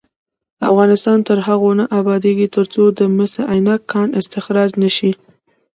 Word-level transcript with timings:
افغانستان 0.69 1.17
تر 1.27 1.37
هغو 1.47 1.69
نه 1.79 1.85
ابادیږي، 1.99 2.47
ترڅو 2.55 2.83
د 2.97 2.99
مس 3.15 3.33
عینک 3.51 3.81
کان 3.91 4.07
استخراج 4.19 4.69
نشي. 4.83 5.11